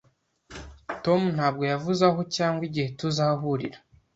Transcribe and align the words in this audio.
Tom 1.03 1.21
ntabwo 1.35 1.63
yavuze 1.71 2.01
aho 2.09 2.21
cyangwa 2.35 2.61
igihe 2.69 2.87
tuzahurira. 2.99 3.77